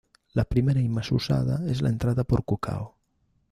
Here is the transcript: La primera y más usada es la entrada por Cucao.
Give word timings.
La 0.33 0.45
primera 0.45 0.79
y 0.81 0.89
más 0.89 1.11
usada 1.11 1.61
es 1.69 1.83
la 1.83 1.89
entrada 1.89 2.23
por 2.23 2.43
Cucao. 2.43 2.97